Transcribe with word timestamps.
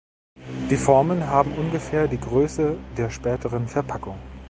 Die 0.71 0.77
Formen 0.77 1.27
haben 1.27 1.51
ungefähr 1.53 2.07
die 2.07 2.19
Größe 2.19 2.75
der 2.97 3.11
späteren 3.11 3.67
Verpackung. 3.67 4.17